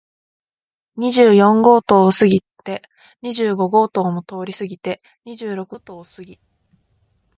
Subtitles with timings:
[0.95, 2.81] 二十四号棟を過ぎて、
[3.21, 6.39] 二十五号棟も通り過ぎて、二十六号棟を過ぎ、